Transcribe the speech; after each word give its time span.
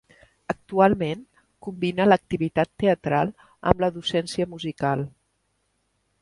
Actualment, 0.51 1.19
combina 1.67 2.07
l'activitat 2.07 2.71
teatral 2.85 3.35
amb 3.73 3.85
la 3.85 3.91
docència 3.99 4.49
musical. 4.57 5.07